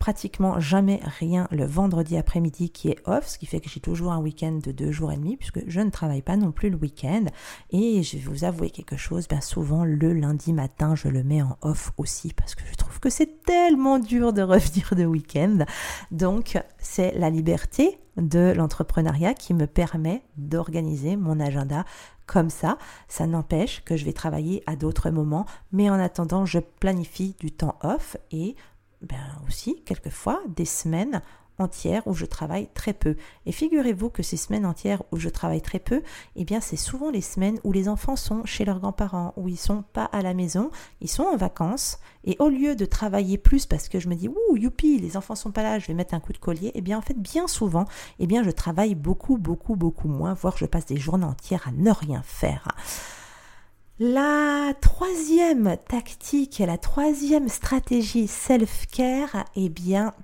pratiquement 0.00 0.58
jamais 0.58 0.98
rien 1.20 1.46
le 1.52 1.66
vendredi 1.66 2.16
après-midi 2.16 2.70
qui 2.70 2.88
est 2.88 2.98
off, 3.06 3.28
ce 3.28 3.38
qui 3.38 3.46
fait 3.46 3.60
que 3.60 3.68
j'ai 3.68 3.80
toujours 3.80 4.12
un 4.12 4.18
week-end 4.18 4.58
de 4.60 4.72
deux 4.72 4.90
jours 4.90 5.12
et 5.12 5.16
demi 5.16 5.36
puisque 5.36 5.60
je 5.68 5.80
ne 5.80 5.90
travaille 5.90 6.22
pas 6.22 6.36
non 6.36 6.50
plus 6.50 6.70
le 6.70 6.76
week-end. 6.76 7.26
Et 7.70 8.02
je 8.02 8.16
vais 8.16 8.22
vous 8.22 8.44
avouer 8.44 8.70
quelque 8.70 8.96
chose, 8.96 9.28
bien 9.28 9.42
souvent 9.42 9.84
le 9.84 10.12
lundi 10.14 10.54
matin 10.54 10.94
je 10.94 11.08
le 11.08 11.22
mets 11.22 11.42
en 11.42 11.58
off 11.60 11.92
aussi 11.98 12.32
parce 12.32 12.54
que 12.54 12.62
je 12.68 12.74
trouve 12.74 12.98
que 12.98 13.10
c'est 13.10 13.44
tellement 13.44 13.98
dur 13.98 14.32
de 14.32 14.42
revenir 14.42 14.94
de 14.96 15.04
week-end. 15.04 15.58
Donc 16.10 16.58
c'est 16.78 17.12
la 17.12 17.28
liberté 17.28 17.98
de 18.16 18.54
l'entrepreneuriat 18.56 19.34
qui 19.34 19.52
me 19.52 19.66
permet 19.66 20.22
d'organiser 20.38 21.16
mon 21.16 21.40
agenda 21.40 21.84
comme 22.26 22.48
ça. 22.48 22.78
Ça 23.06 23.26
n'empêche 23.26 23.84
que 23.84 23.98
je 23.98 24.06
vais 24.06 24.14
travailler 24.14 24.62
à 24.66 24.76
d'autres 24.76 25.10
moments, 25.10 25.44
mais 25.72 25.90
en 25.90 26.00
attendant, 26.00 26.46
je 26.46 26.58
planifie 26.58 27.36
du 27.38 27.50
temps 27.50 27.76
off 27.82 28.16
et 28.30 28.56
ben 29.02 29.40
aussi 29.46 29.82
quelquefois 29.84 30.40
des 30.48 30.64
semaines 30.64 31.22
entières 31.60 32.06
où 32.06 32.14
je 32.14 32.26
travaille 32.26 32.68
très 32.72 32.92
peu. 32.92 33.16
Et 33.46 33.52
figurez-vous 33.52 34.10
que 34.10 34.22
ces 34.22 34.36
semaines 34.36 34.66
entières 34.66 35.02
où 35.12 35.16
je 35.16 35.28
travaille 35.28 35.62
très 35.62 35.78
peu, 35.78 36.02
eh 36.36 36.44
bien 36.44 36.60
c'est 36.60 36.76
souvent 36.76 37.10
les 37.10 37.20
semaines 37.20 37.58
où 37.64 37.72
les 37.72 37.88
enfants 37.88 38.16
sont 38.16 38.44
chez 38.44 38.64
leurs 38.64 38.80
grands-parents, 38.80 39.34
où 39.36 39.48
ils 39.48 39.58
sont 39.58 39.84
pas 39.92 40.04
à 40.04 40.22
la 40.22 40.34
maison, 40.34 40.70
ils 41.00 41.10
sont 41.10 41.24
en 41.24 41.36
vacances, 41.36 41.98
et 42.24 42.36
au 42.38 42.48
lieu 42.48 42.74
de 42.76 42.84
travailler 42.84 43.38
plus 43.38 43.66
parce 43.66 43.88
que 43.88 44.00
je 44.00 44.08
me 44.08 44.14
dis 44.14 44.28
ouh 44.28 44.56
youpi, 44.56 44.98
les 44.98 45.16
enfants 45.16 45.34
sont 45.34 45.52
pas 45.52 45.62
là, 45.62 45.78
je 45.78 45.86
vais 45.86 45.94
mettre 45.94 46.14
un 46.14 46.20
coup 46.20 46.32
de 46.32 46.38
collier, 46.38 46.72
eh 46.74 46.80
bien 46.80 46.98
en 46.98 47.02
fait 47.02 47.18
bien 47.18 47.46
souvent, 47.46 47.84
eh 48.18 48.26
bien 48.26 48.42
je 48.42 48.50
travaille 48.50 48.94
beaucoup 48.94 49.36
beaucoup 49.36 49.76
beaucoup 49.76 50.08
moins, 50.08 50.34
voire 50.34 50.56
je 50.56 50.66
passe 50.66 50.86
des 50.86 50.96
journées 50.96 51.24
entières 51.24 51.68
à 51.68 51.72
ne 51.72 51.90
rien 51.90 52.22
faire. 52.24 52.68
La 54.02 54.72
troisième 54.80 55.76
tactique, 55.86 56.62
la 56.66 56.78
troisième 56.78 57.50
stratégie 57.50 58.28
self-care, 58.28 59.44
eh 59.56 59.68
bien, 59.68 60.14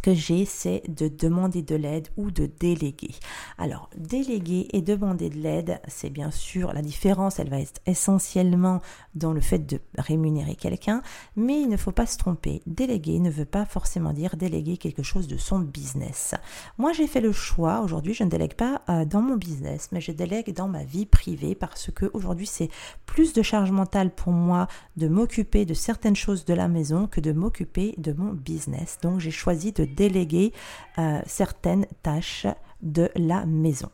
que 0.00 0.14
j'ai, 0.14 0.44
c'est 0.44 0.82
de 0.88 1.08
demander 1.08 1.62
de 1.62 1.74
l'aide 1.74 2.08
ou 2.16 2.30
de 2.30 2.46
déléguer. 2.46 3.14
Alors, 3.58 3.90
déléguer 3.96 4.68
et 4.72 4.82
demander 4.82 5.30
de 5.30 5.38
l'aide, 5.38 5.80
c'est 5.88 6.10
bien 6.10 6.30
sûr 6.30 6.72
la 6.72 6.82
différence, 6.82 7.38
elle 7.38 7.50
va 7.50 7.60
être 7.60 7.80
essentiellement 7.86 8.80
dans 9.14 9.32
le 9.32 9.40
fait 9.40 9.66
de 9.66 9.80
rémunérer 9.98 10.54
quelqu'un, 10.54 11.02
mais 11.36 11.60
il 11.60 11.68
ne 11.68 11.76
faut 11.76 11.92
pas 11.92 12.06
se 12.06 12.18
tromper. 12.18 12.62
Déléguer 12.66 13.18
ne 13.18 13.30
veut 13.30 13.44
pas 13.44 13.64
forcément 13.64 14.12
dire 14.12 14.36
déléguer 14.36 14.76
quelque 14.76 15.02
chose 15.02 15.28
de 15.28 15.36
son 15.36 15.60
business. 15.60 16.34
Moi, 16.78 16.92
j'ai 16.92 17.06
fait 17.06 17.20
le 17.20 17.32
choix, 17.32 17.80
aujourd'hui, 17.80 18.14
je 18.14 18.24
ne 18.24 18.30
délègue 18.30 18.54
pas 18.54 18.82
euh, 18.88 19.04
dans 19.04 19.22
mon 19.22 19.36
business, 19.36 19.88
mais 19.92 20.00
je 20.00 20.12
délègue 20.12 20.54
dans 20.54 20.68
ma 20.68 20.84
vie 20.84 21.06
privée 21.06 21.54
parce 21.54 21.90
que 21.90 22.10
aujourd'hui, 22.14 22.46
c'est 22.46 22.70
plus 23.06 23.32
de 23.32 23.42
charge 23.42 23.70
mentale 23.70 24.10
pour 24.10 24.32
moi 24.32 24.68
de 24.96 25.08
m'occuper 25.08 25.64
de 25.64 25.74
certaines 25.74 26.16
choses 26.16 26.44
de 26.44 26.54
la 26.54 26.68
maison 26.68 27.06
que 27.06 27.20
de 27.20 27.32
m'occuper 27.32 27.94
de 27.98 28.12
mon 28.12 28.32
business. 28.32 28.98
Donc, 29.02 29.20
j'ai 29.20 29.30
choisi 29.30 29.72
de 29.72 29.84
déléguer 29.90 30.52
euh, 30.98 31.20
certaines 31.26 31.86
tâches 32.02 32.46
de 32.82 33.10
la 33.16 33.46
maison. 33.46 33.90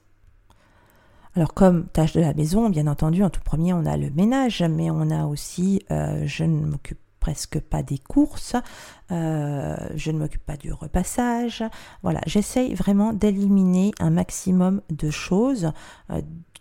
Alors 1.35 1.53
comme 1.53 1.87
tâche 1.89 2.13
de 2.13 2.21
la 2.21 2.33
maison, 2.33 2.71
bien 2.71 2.87
entendu, 2.87 3.23
en 3.23 3.31
tout 3.31 3.43
premier, 3.43 3.73
on 3.75 3.85
a 3.85 3.97
le 3.97 4.11
ménage, 4.11 4.63
mais 4.63 4.91
on 4.91 5.11
a 5.11 5.27
aussi, 5.27 5.83
euh, 5.91 6.23
je 6.25 6.45
ne 6.45 6.65
m'occupe 6.65 6.99
presque 7.21 7.59
pas 7.59 7.83
des 7.83 7.99
courses, 7.99 8.55
euh, 9.11 9.77
je 9.97 10.13
ne 10.13 10.19
m'occupe 10.19 10.47
pas 10.47 10.57
du 10.57 10.73
repassage. 10.73 11.65
Voilà, 12.03 12.21
j'essaye 12.27 12.75
vraiment 12.75 13.13
d'éliminer 13.13 13.91
un 13.99 14.11
maximum 14.11 14.81
de 14.91 15.11
choses 15.11 15.73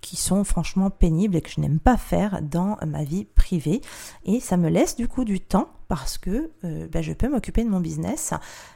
qui 0.06 0.16
sont 0.18 0.44
franchement 0.44 0.92
pénibles 0.92 1.36
et 1.36 1.42
que 1.42 1.50
je 1.50 1.60
n'aime 1.60 1.80
pas 1.80 1.98
faire 1.98 2.42
dans 2.44 2.78
ma 2.86 3.04
vie 3.04 3.26
privée. 3.26 3.82
Et 4.24 4.40
ça 4.40 4.56
me 4.56 4.70
laisse 4.70 4.96
du 4.96 5.08
coup 5.08 5.24
du 5.24 5.40
temps 5.40 5.70
parce 5.88 6.18
que 6.18 6.52
euh, 6.64 6.88
ben, 6.92 7.02
je 7.02 7.14
peux 7.14 7.30
m'occuper 7.30 7.64
de 7.64 7.70
mon 7.70 7.80
business. 7.80 8.34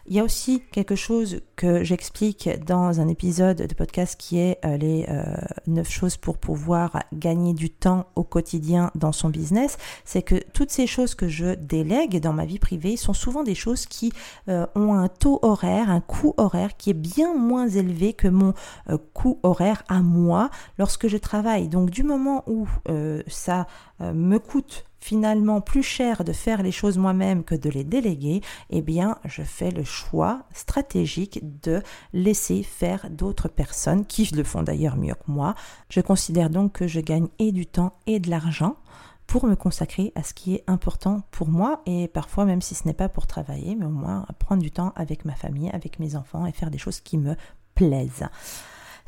Il 0.08 0.16
y 0.16 0.20
a 0.20 0.24
aussi 0.24 0.62
quelque 0.72 0.96
chose 0.96 1.42
que 1.56 1.84
j'explique 1.84 2.50
dans 2.66 3.00
un 3.00 3.08
épisode 3.08 3.58
de 3.58 3.74
podcast 3.74 4.16
qui 4.20 4.40
est 4.40 4.60
euh, 4.66 4.78
les 4.78 5.06
euh, 5.10 5.24
neuf 5.68 5.90
9 5.90 5.90
choses 5.90 6.18
pour 6.18 6.38
pouvoir 6.38 7.04
gagner 7.14 7.54
du 7.54 7.70
temps 7.70 8.08
au 8.16 8.24
quotidien 8.24 8.92
dans 8.96 9.12
son 9.12 9.30
business. 9.30 9.78
C'est 10.06 10.22
que 10.22 10.36
toutes 10.54 10.72
ces 10.72 10.88
choses 10.88 11.16
que 11.16 11.28
je 11.28 11.56
délègue 11.56 12.20
dans 12.20 12.34
ma 12.34 12.46
vie 12.46 12.60
privée 12.60 12.98
sont 12.98 13.14
souvent 13.14 13.44
des 13.44 13.56
choses 13.56 13.86
qui 13.86 14.12
ont 14.48 14.94
un 14.94 15.08
taux 15.08 15.40
horaire, 15.42 15.90
un 15.90 16.02
coût 16.02 16.34
horaire 16.38 16.78
qui 16.78 16.92
est 16.92 16.94
bien 16.94 17.34
moins 17.34 17.68
élevé 17.68 18.14
que 18.14 18.28
mon 18.28 18.54
coût 19.14 19.40
horaire 19.44 19.84
à 19.88 20.02
moi 20.02 20.50
lorsque 20.78 21.08
je 21.08 21.18
travaille. 21.18 21.70
Donc 21.70 21.90
du 21.90 22.04
moment 22.04 22.44
où 22.48 22.68
ça 23.28 23.68
me 24.00 24.38
coûte 24.38 24.86
finalement 25.00 25.62
plus 25.62 25.84
cher 25.84 26.24
de 26.24 26.34
faire 26.34 26.64
les 26.64 26.72
choses 26.72 26.98
moi-même 26.98 27.44
que 27.44 27.56
de 27.56 27.70
les 27.70 27.84
déléguer, 27.84 28.42
eh 28.70 28.82
bien, 28.82 29.18
je 29.26 29.44
fais 29.44 29.72
le 29.72 29.84
choix 29.84 30.44
stratégique 30.54 31.40
de 31.62 31.82
laisser 32.14 32.64
faire 32.64 33.10
d'autres 33.10 33.48
personnes 33.48 34.06
qui 34.06 34.26
le 34.36 34.44
font 34.44 34.64
d'ailleurs 34.64 34.98
mieux 34.98 35.16
que 35.16 35.32
moi. 35.32 35.56
Je 35.90 36.02
considère 36.02 36.50
donc 36.50 36.74
que 36.74 36.88
je 36.88 37.00
gagne 37.00 37.28
et 37.40 37.52
du 37.52 37.66
temps 37.66 37.94
et 38.08 38.20
de 38.20 38.30
l'argent 38.30 38.76
pour 39.30 39.46
me 39.46 39.56
consacrer 39.56 40.12
à 40.16 40.24
ce 40.24 40.34
qui 40.34 40.56
est 40.56 40.64
important 40.66 41.22
pour 41.30 41.50
moi 41.50 41.82
et 41.86 42.08
parfois 42.08 42.46
même 42.46 42.62
si 42.62 42.74
ce 42.74 42.88
n'est 42.88 42.96
pas 42.96 43.10
pour 43.10 43.28
travailler, 43.28 43.76
mais 43.76 43.86
au 43.86 43.90
moins 43.90 44.26
prendre 44.40 44.64
du 44.64 44.72
temps 44.72 44.92
avec 44.96 45.24
ma 45.24 45.36
famille, 45.36 45.70
avec 45.70 46.00
mes 46.00 46.16
enfants 46.16 46.48
et 46.48 46.52
faire 46.52 46.72
des 46.72 46.80
choses 46.80 47.00
qui 47.00 47.20
me 47.20 47.36
plaisent. 47.76 48.26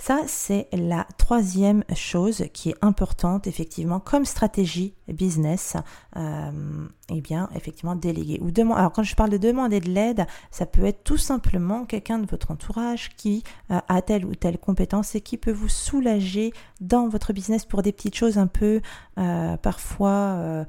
Ça, 0.03 0.23
c'est 0.25 0.67
la 0.73 1.05
troisième 1.19 1.83
chose 1.95 2.45
qui 2.53 2.71
est 2.71 2.75
importante, 2.81 3.45
effectivement, 3.45 3.99
comme 3.99 4.25
stratégie 4.25 4.95
business. 5.07 5.75
Euh, 6.17 6.87
eh 7.11 7.21
bien, 7.21 7.49
effectivement, 7.55 7.95
déléguer. 7.95 8.39
Ou 8.41 8.51
demander. 8.51 8.79
Alors, 8.79 8.91
quand 8.91 9.03
je 9.03 9.15
parle 9.15 9.29
de 9.29 9.37
demander 9.37 9.79
de 9.79 9.89
l'aide, 9.89 10.25
ça 10.49 10.65
peut 10.65 10.85
être 10.85 11.03
tout 11.03 11.17
simplement 11.17 11.85
quelqu'un 11.85 12.19
de 12.19 12.25
votre 12.25 12.51
entourage 12.51 13.09
qui 13.15 13.43
euh, 13.71 13.79
a 13.87 14.01
telle 14.01 14.25
ou 14.25 14.35
telle 14.35 14.57
compétence 14.57 15.15
et 15.15 15.21
qui 15.21 15.37
peut 15.37 15.51
vous 15.51 15.69
soulager 15.69 16.53
dans 16.79 17.07
votre 17.07 17.33
business 17.33 17.65
pour 17.65 17.81
des 17.81 17.91
petites 17.91 18.15
choses 18.15 18.37
un 18.37 18.47
peu 18.47 18.81
euh, 19.17 19.57
parfois 19.57 20.65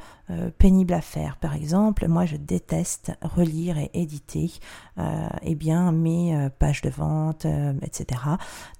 pénibles 0.56 0.94
à 0.94 1.02
faire. 1.02 1.36
Par 1.36 1.54
exemple, 1.54 2.08
moi, 2.08 2.24
je 2.24 2.36
déteste 2.36 3.12
relire 3.20 3.76
et 3.76 3.90
éditer 3.92 4.50
eh 5.42 5.54
bien, 5.54 5.92
mes 5.92 6.48
pages 6.58 6.80
de 6.80 6.88
vente, 6.88 7.46
etc. 7.82 8.20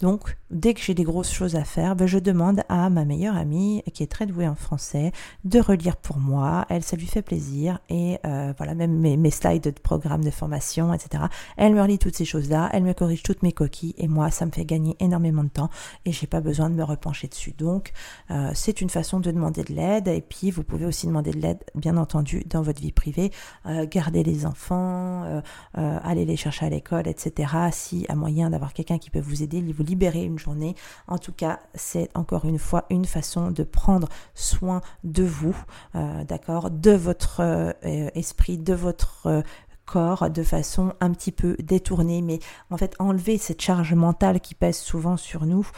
Donc, 0.01 0.37
dès 0.51 0.73
que 0.73 0.81
j'ai 0.81 0.95
des 0.95 1.05
grosses 1.05 1.33
choses 1.33 1.57
à 1.57 1.65
faire, 1.65 1.95
ben, 1.95 2.07
je 2.07 2.19
demande 2.19 2.63
à 2.69 2.89
ma 2.91 3.05
meilleure 3.05 3.37
amie, 3.37 3.83
qui 3.93 4.03
est 4.03 4.11
très 4.11 4.27
douée 4.27 4.49
en 4.49 4.55
français, 4.55 5.13
de 5.45 5.61
relire 5.61 5.97
pour 5.97 6.19
moi. 6.19 6.65
Elle, 6.69 6.83
ça 6.83 6.97
lui 6.97 7.07
fait 7.07 7.23
plaisir. 7.23 7.52
Et 7.89 8.19
euh, 8.25 8.53
voilà, 8.57 8.75
même 8.75 8.99
mes, 8.99 9.31
slides 9.31 9.63
de 9.63 9.71
programme 9.71 10.25
de 10.25 10.31
formation, 10.31 10.93
etc. 10.93 11.25
Elle 11.57 11.75
me 11.75 11.83
relit 11.83 11.99
toutes 11.99 12.17
ces 12.17 12.25
choses-là. 12.25 12.71
Elle 12.73 12.83
me 12.83 12.93
corrige 12.93 13.23
toutes 13.23 13.43
mes 13.43 13.53
coquilles. 13.53 13.95
Et 13.99 14.09
moi, 14.09 14.31
ça 14.31 14.47
me 14.47 14.51
fait 14.51 14.65
gagner 14.65 14.97
énormément 15.01 15.45
de 15.45 15.49
temps. 15.49 15.71
Et 16.05 16.13
j'ai 16.13 16.27
pas 16.27 16.41
besoin 16.41 16.71
de 16.71 16.75
me 16.75 16.85
repencher 16.85 17.29
dessus. 17.29 17.53
Donc, 17.53 17.93
euh, 18.31 18.51
c'est 18.55 18.81
une 18.81 18.91
façon 18.91 19.21
de 19.21 19.31
demander 19.31 19.63
de 19.65 19.75
l'aide. 19.75 20.09
Et 20.09 20.21
puis, 20.21 20.51
vous 20.51 20.63
pouvez 20.63 20.87
aussi 20.87 21.07
demander 21.07 21.33
de 21.33 21.41
l'aide, 21.41 21.63
bien 21.75 21.97
entendu, 21.97 22.45
dans 22.49 22.63
votre 22.63 22.81
vie 22.81 22.93
privée. 22.93 23.31
Euh, 23.67 23.87
garder 23.87 24.23
les 24.23 24.47
enfants, 24.47 25.43
aller 25.75 26.25
les 26.25 26.37
chercher 26.37 26.67
à 26.67 26.71
l'école, 26.71 27.07
etc. 27.07 27.53
Si 27.73 28.07
à 28.09 28.15
moyen 28.15 28.51
d'avoir 28.51 28.73
quelqu'un 28.73 28.99
qui 28.99 29.11
peut 29.11 29.21
vous 29.21 29.43
aider, 29.43 29.63
vous 29.63 29.83
libérer 29.83 30.25
une 30.25 30.39
journée. 30.39 30.75
En 31.09 31.19
tout 31.19 31.33
cas, 31.33 31.61
c'est 31.75 32.09
encore 32.15 32.45
une 32.45 32.59
fois 32.59 32.85
une 32.91 33.05
façon 33.05 33.51
de 33.51 33.63
prendre 33.63 34.09
soin 34.35 34.81
de 35.05 35.23
vous, 35.23 35.57
d'accord, 35.95 36.71
de 36.71 36.93
votre 36.93 37.42
euh, 37.43 37.73
esprit, 38.15 38.59
de 38.59 38.75
votre 38.75 39.27
euh, 39.27 39.43
corps 39.85 40.31
de 40.31 40.43
façon 40.43 40.95
un 41.01 41.11
petit 41.13 41.33
peu 41.33 41.57
détournée, 41.59 42.23
mais 42.23 42.39
en 42.71 42.77
fait 42.77 42.95
enlever 42.99 43.37
cette 43.37 43.61
charge 43.61 43.95
mentale 43.95 44.41
qui 44.41 44.55
pèse 44.55 44.79
souvent 44.79 45.17
sur 45.17 45.45
nous, 45.45 45.69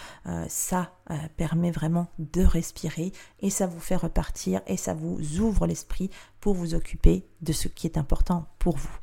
ça 0.47 0.93
permet 1.37 1.71
vraiment 1.71 2.09
de 2.19 2.45
respirer 2.45 3.13
et 3.41 3.49
ça 3.49 3.67
vous 3.67 3.81
fait 3.81 3.97
repartir 3.97 4.61
et 4.67 4.77
ça 4.77 4.93
vous 4.95 5.41
ouvre 5.41 5.67
l'esprit 5.67 6.11
pour 6.45 6.53
vous 6.53 6.75
occuper 6.75 7.25
de 7.41 7.55
ce 7.55 7.69
qui 7.69 7.87
est 7.87 7.97
important 7.97 8.45
pour 8.59 8.77
vous. 8.77 8.95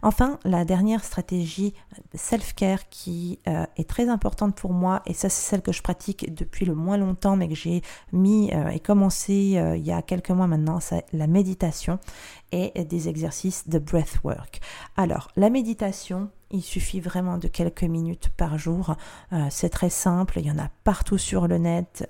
Enfin, 0.00 0.38
la 0.44 0.64
dernière 0.64 1.04
stratégie 1.04 1.74
self-care 2.14 2.88
qui 2.88 3.40
euh, 3.46 3.66
est 3.76 3.86
très 3.86 4.08
importante 4.08 4.56
pour 4.56 4.72
moi, 4.72 5.02
et 5.04 5.12
ça 5.12 5.28
c'est 5.28 5.50
celle 5.50 5.60
que 5.60 5.70
je 5.70 5.82
pratique 5.82 6.34
depuis 6.34 6.64
le 6.64 6.74
moins 6.74 6.96
longtemps, 6.96 7.36
mais 7.36 7.46
que 7.46 7.54
j'ai 7.54 7.82
mis 8.12 8.50
euh, 8.54 8.68
et 8.68 8.80
commencé 8.80 9.58
euh, 9.58 9.76
il 9.76 9.84
y 9.84 9.92
a 9.92 10.00
quelques 10.00 10.30
mois 10.30 10.46
maintenant, 10.46 10.80
c'est 10.80 11.04
la 11.12 11.26
méditation 11.26 11.98
et 12.52 12.72
des 12.86 13.10
exercices 13.10 13.68
de 13.68 13.78
breathwork. 13.78 14.60
Alors, 14.96 15.28
la 15.36 15.50
méditation, 15.50 16.30
il 16.50 16.62
suffit 16.62 17.00
vraiment 17.00 17.36
de 17.36 17.48
quelques 17.48 17.82
minutes 17.82 18.30
par 18.34 18.56
jour. 18.56 18.96
c'est 19.50 19.68
très 19.68 19.90
simple, 19.90 20.38
il 20.38 20.46
y 20.46 20.50
en 20.50 20.58
a 20.58 20.70
partout 20.84 21.18
sur 21.18 21.48
le 21.48 21.58
net. 21.58 22.08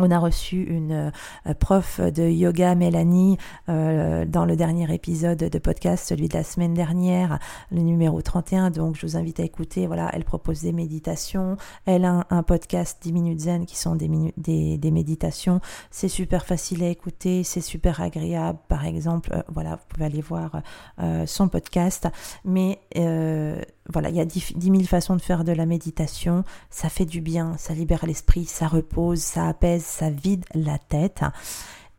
On 0.00 0.10
a 0.10 0.18
reçu 0.18 0.64
une 0.64 1.12
euh, 1.46 1.54
prof 1.54 2.00
de 2.00 2.28
yoga, 2.28 2.74
Mélanie, 2.74 3.38
euh, 3.68 4.24
dans 4.24 4.44
le 4.44 4.56
dernier 4.56 4.92
épisode 4.92 5.38
de 5.38 5.58
podcast, 5.60 6.08
celui 6.08 6.26
de 6.26 6.34
la 6.34 6.42
semaine 6.42 6.74
dernière, 6.74 7.38
le 7.70 7.80
numéro 7.80 8.20
31. 8.20 8.70
Donc, 8.70 8.96
je 8.96 9.06
vous 9.06 9.16
invite 9.16 9.38
à 9.38 9.44
écouter. 9.44 9.86
Voilà, 9.86 10.10
elle 10.12 10.24
propose 10.24 10.62
des 10.62 10.72
méditations. 10.72 11.56
Elle 11.86 12.04
a 12.04 12.26
un, 12.28 12.42
podcast 12.42 12.98
10 13.02 13.12
minutes 13.12 13.40
zen 13.42 13.66
qui 13.66 13.76
sont 13.76 13.94
des, 13.94 14.90
méditations. 14.90 15.60
C'est 15.92 16.08
super 16.08 16.44
facile 16.44 16.82
à 16.82 16.88
écouter, 16.88 17.44
c'est 17.44 17.60
super 17.60 18.00
agréable. 18.00 18.58
Par 18.66 18.86
exemple, 18.86 19.30
euh, 19.32 19.42
voilà, 19.54 19.76
vous 19.76 19.84
pouvez 19.88 20.06
aller 20.06 20.22
voir 20.22 20.60
son 21.26 21.46
podcast. 21.46 22.08
Mais 22.44 22.80
voilà, 23.92 24.08
il 24.08 24.16
y 24.16 24.20
a 24.20 24.24
10 24.24 24.54
000 24.58 24.82
façons 24.84 25.14
de 25.14 25.20
faire 25.20 25.44
de 25.44 25.52
la 25.52 25.66
méditation. 25.66 26.44
Ça 26.70 26.88
fait 26.88 27.04
du 27.04 27.20
bien, 27.20 27.56
ça 27.58 27.74
libère 27.74 28.06
l'esprit, 28.06 28.46
ça 28.46 28.66
repose, 28.66 29.20
ça 29.20 29.46
apaise, 29.46 29.83
ça 29.84 30.10
vide 30.10 30.44
la 30.54 30.78
tête. 30.78 31.22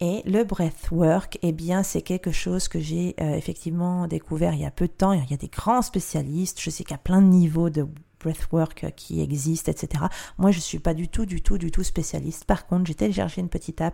Et 0.01 0.23
le 0.25 0.43
breathwork, 0.43 1.39
eh 1.41 1.53
bien, 1.53 1.81
c'est 1.81 2.01
quelque 2.01 2.31
chose 2.31 2.67
que 2.67 2.79
j'ai 2.79 3.15
euh, 3.21 3.35
effectivement 3.35 4.07
découvert 4.07 4.53
il 4.53 4.59
y 4.59 4.65
a 4.65 4.71
peu 4.71 4.87
de 4.87 4.93
temps. 4.93 5.13
Il 5.13 5.29
y 5.29 5.33
a 5.33 5.37
des 5.37 5.47
grands 5.47 5.81
spécialistes. 5.81 6.59
Je 6.61 6.69
sais 6.69 6.83
a 6.91 6.97
plein 6.97 7.21
de 7.21 7.27
niveaux 7.27 7.69
de 7.69 7.87
breathwork 8.25 8.93
qui 8.95 9.21
existe, 9.21 9.69
etc. 9.69 10.05
Moi, 10.37 10.51
je 10.51 10.59
suis 10.59 10.79
pas 10.79 10.93
du 10.93 11.07
tout, 11.07 11.25
du 11.25 11.41
tout, 11.41 11.57
du 11.57 11.69
tout 11.69 11.83
spécialiste. 11.83 12.45
Par 12.45 12.65
contre, 12.65 12.85
j'ai 12.85 12.95
téléchargé 12.95 13.39
une 13.39 13.49
petite 13.49 13.81
euh, 13.81 13.91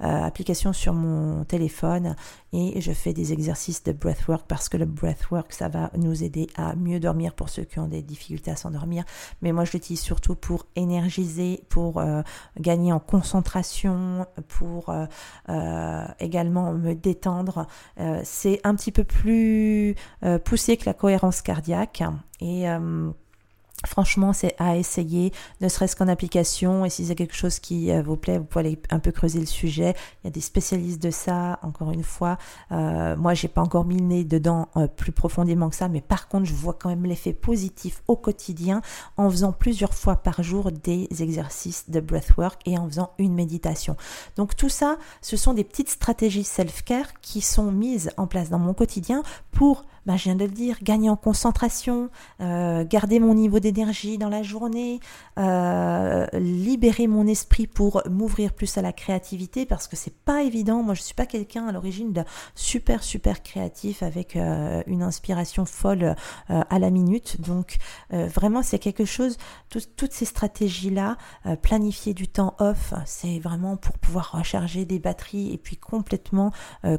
application 0.00 0.72
sur 0.72 0.94
mon 0.94 1.44
téléphone 1.44 2.16
et 2.52 2.80
je 2.80 2.92
fais 2.92 3.12
des 3.12 3.32
exercices 3.32 3.84
de 3.84 3.92
breathwork 3.92 4.46
parce 4.48 4.68
que 4.68 4.76
le 4.76 4.84
breathwork, 4.84 5.52
ça 5.52 5.68
va 5.68 5.90
nous 5.96 6.24
aider 6.24 6.48
à 6.56 6.74
mieux 6.74 6.98
dormir 6.98 7.34
pour 7.34 7.48
ceux 7.48 7.62
qui 7.62 7.78
ont 7.78 7.86
des 7.86 8.02
difficultés 8.02 8.50
à 8.50 8.56
s'endormir. 8.56 9.04
Mais 9.42 9.52
moi, 9.52 9.64
je 9.64 9.72
l'utilise 9.72 10.00
surtout 10.00 10.34
pour 10.34 10.66
énergiser, 10.74 11.62
pour 11.68 11.98
euh, 11.98 12.22
gagner 12.58 12.92
en 12.92 13.00
concentration, 13.00 14.26
pour 14.48 14.92
euh, 15.48 16.04
également 16.18 16.72
me 16.72 16.94
détendre. 16.94 17.66
c'est 18.24 18.60
un 18.64 18.74
petit 18.74 18.92
peu 18.92 19.04
plus 19.04 19.94
poussé 20.44 20.76
que 20.76 20.86
la 20.86 20.94
cohérence 20.94 21.42
cardiaque 21.42 22.02
et 22.40 22.66
Franchement, 23.86 24.32
c'est 24.32 24.56
à 24.58 24.76
essayer, 24.76 25.32
ne 25.60 25.68
serait-ce 25.68 25.94
qu'en 25.94 26.08
application. 26.08 26.84
Et 26.84 26.90
si 26.90 27.06
c'est 27.06 27.14
quelque 27.14 27.36
chose 27.36 27.60
qui 27.60 27.92
euh, 27.92 28.02
vous 28.02 28.16
plaît, 28.16 28.38
vous 28.38 28.44
pouvez 28.44 28.66
aller 28.66 28.78
un 28.90 28.98
peu 28.98 29.12
creuser 29.12 29.38
le 29.38 29.46
sujet. 29.46 29.94
Il 30.22 30.26
y 30.26 30.28
a 30.28 30.30
des 30.30 30.40
spécialistes 30.40 31.00
de 31.00 31.12
ça, 31.12 31.60
encore 31.62 31.92
une 31.92 32.02
fois. 32.02 32.38
Euh, 32.72 33.14
moi, 33.16 33.34
j'ai 33.34 33.46
pas 33.46 33.60
encore 33.60 33.84
mis 33.84 33.96
le 33.96 34.04
nez 34.04 34.24
dedans 34.24 34.68
euh, 34.76 34.88
plus 34.88 35.12
profondément 35.12 35.70
que 35.70 35.76
ça, 35.76 35.88
mais 35.88 36.00
par 36.00 36.26
contre, 36.26 36.46
je 36.46 36.54
vois 36.54 36.72
quand 36.74 36.88
même 36.88 37.04
l'effet 37.04 37.32
positif 37.32 38.02
au 38.08 38.16
quotidien 38.16 38.82
en 39.16 39.30
faisant 39.30 39.52
plusieurs 39.52 39.94
fois 39.94 40.16
par 40.16 40.42
jour 40.42 40.72
des 40.72 41.06
exercices 41.20 41.88
de 41.88 42.00
breathwork 42.00 42.60
et 42.66 42.76
en 42.78 42.88
faisant 42.88 43.12
une 43.18 43.34
méditation. 43.34 43.96
Donc 44.36 44.56
tout 44.56 44.68
ça, 44.68 44.98
ce 45.22 45.36
sont 45.36 45.54
des 45.54 45.64
petites 45.64 45.90
stratégies 45.90 46.42
self-care 46.42 47.20
qui 47.20 47.40
sont 47.40 47.70
mises 47.70 48.10
en 48.16 48.26
place 48.26 48.50
dans 48.50 48.58
mon 48.58 48.74
quotidien 48.74 49.22
pour 49.52 49.84
bah, 50.08 50.16
je 50.16 50.24
viens 50.24 50.36
de 50.36 50.44
le 50.46 50.50
dire, 50.50 50.78
gagner 50.82 51.10
en 51.10 51.16
concentration, 51.16 52.08
euh, 52.40 52.82
garder 52.82 53.20
mon 53.20 53.34
niveau 53.34 53.60
d'énergie 53.60 54.16
dans 54.16 54.30
la 54.30 54.42
journée, 54.42 55.00
euh, 55.38 56.26
libérer 56.32 57.06
mon 57.06 57.26
esprit 57.26 57.66
pour 57.66 58.02
m'ouvrir 58.08 58.54
plus 58.54 58.78
à 58.78 58.82
la 58.82 58.94
créativité 58.94 59.66
parce 59.66 59.86
que 59.86 59.96
c'est 59.96 60.14
pas 60.14 60.44
évident. 60.44 60.82
Moi, 60.82 60.94
je 60.94 61.02
suis 61.02 61.12
pas 61.12 61.26
quelqu'un 61.26 61.68
à 61.68 61.72
l'origine 61.72 62.14
de 62.14 62.22
super 62.54 63.02
super 63.02 63.42
créatif 63.42 64.02
avec 64.02 64.34
euh, 64.34 64.82
une 64.86 65.02
inspiration 65.02 65.66
folle 65.66 66.14
à 66.48 66.78
la 66.78 66.88
minute. 66.88 67.42
Donc 67.42 67.76
vraiment, 68.10 68.62
c'est 68.62 68.78
quelque 68.78 69.04
chose. 69.04 69.36
toutes 69.68 70.12
ces 70.12 70.24
stratégies 70.24 70.88
là, 70.88 71.18
planifier 71.60 72.14
du 72.14 72.28
temps 72.28 72.54
off, 72.60 72.94
c'est 73.04 73.40
vraiment 73.40 73.76
pour 73.76 73.98
pouvoir 73.98 74.32
recharger 74.32 74.86
des 74.86 74.98
batteries 74.98 75.52
et 75.52 75.58
puis 75.58 75.76
complètement 75.76 76.52